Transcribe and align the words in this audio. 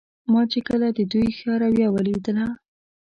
ما 0.31 0.41
چې 0.51 0.59
کله 0.67 0.87
د 0.97 0.99
دوی 1.11 1.27
ښه 1.37 1.51
رویه 1.61 1.87
ولیدله. 1.91 2.47